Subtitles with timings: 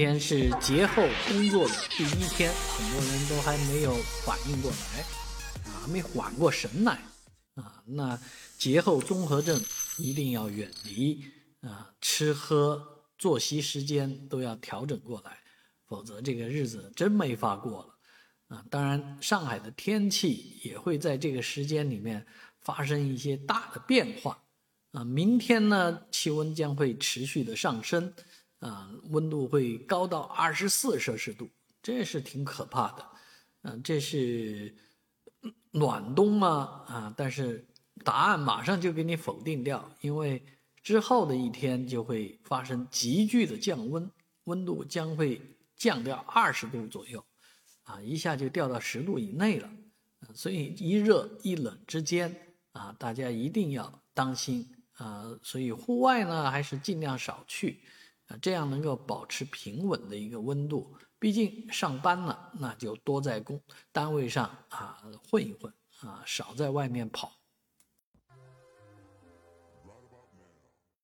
[0.00, 5.02] 今天是节后工作的第一天，很多人都还没有反应过来，
[5.70, 6.92] 啊，没缓过神来，
[7.56, 8.18] 啊，那
[8.56, 9.62] 节后综合症
[9.98, 11.22] 一定要远离，
[11.60, 15.36] 啊，吃喝作息时间都要调整过来，
[15.86, 22.26] 否则这个日子真没法过了，啊，当然上海的天气也会在这个时间里面
[22.62, 24.42] 发生一些大的变化，
[24.92, 28.14] 啊，明天呢气温将会持续的上升。
[28.60, 31.48] 啊，温度会高到二十四摄氏度，
[31.82, 33.06] 这是挺可怕的。
[33.62, 34.74] 嗯，这是
[35.70, 36.84] 暖冬吗？
[36.86, 37.66] 啊，但是
[38.04, 40.42] 答案马上就给你否定掉，因为
[40.82, 44.10] 之后的一天就会发生急剧的降温，
[44.44, 45.40] 温度将会
[45.76, 47.24] 降掉二十度左右，
[47.84, 49.70] 啊，一下就掉到十度以内了。
[50.34, 52.34] 所以一热一冷之间，
[52.72, 55.24] 啊，大家一定要当心啊。
[55.42, 57.80] 所以户外呢，还是尽量少去。
[58.30, 60.96] 啊，这样能够保持平稳的一个温度。
[61.18, 63.60] 毕竟上班了，那就多在工
[63.92, 67.39] 单位上啊混一混啊，少在外面跑。